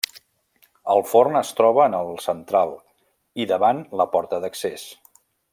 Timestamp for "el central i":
1.99-3.49